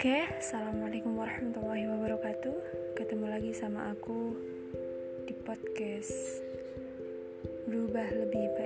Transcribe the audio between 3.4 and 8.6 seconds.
sama aku di podcast berubah lebih baik.